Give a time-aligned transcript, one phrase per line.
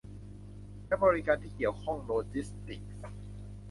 [0.87, 2.93] และบริการที่เกี่ยวข้องโลจิสติกส์